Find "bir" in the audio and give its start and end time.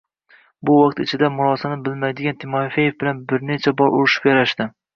3.33-3.47